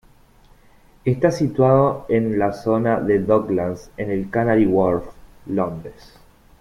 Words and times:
Está 1.05 1.29
situado 1.29 2.07
en 2.09 2.33
en 2.33 2.39
la 2.39 2.53
zona 2.53 2.99
de 2.99 3.19
Docklands 3.19 3.91
en 3.97 4.09
el 4.09 4.31
Canary 4.31 4.65
Wharf, 4.65 5.03
Londres. 5.45 6.17